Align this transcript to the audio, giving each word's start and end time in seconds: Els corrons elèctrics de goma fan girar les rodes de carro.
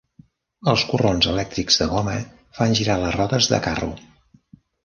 Els 0.71 0.85
corrons 0.93 1.27
elèctrics 1.33 1.77
de 1.83 1.87
goma 1.93 2.17
fan 2.61 2.75
girar 2.81 2.99
les 3.05 3.15
rodes 3.21 3.51
de 3.55 3.61
carro. 3.69 3.93